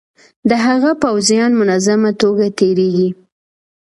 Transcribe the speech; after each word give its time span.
د 0.49 0.51
هغه 0.65 0.91
پوځیان 1.03 1.51
منظمه 1.59 2.11
توګه 2.21 2.45
تیریږي. 2.57 3.09